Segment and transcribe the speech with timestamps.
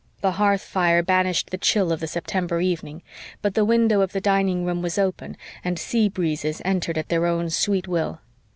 [0.21, 3.03] The hearth fire banished the chill of the September evening,
[3.43, 7.27] but the window of the dining room was open and sea breezes entered at their
[7.27, 8.19] own sweet will.